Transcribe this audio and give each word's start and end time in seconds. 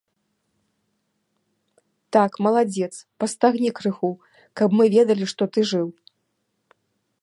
Так, 2.17 2.31
маладзец, 2.47 2.91
пастагні 3.25 3.69
крыху, 3.81 4.11
каб 4.61 4.69
мы 4.81 4.93
ведалі, 4.99 5.25
што 5.35 5.43
ты 5.57 5.71
жыў. 5.75 5.87